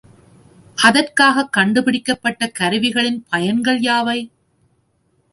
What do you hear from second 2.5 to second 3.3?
கருவிகளின்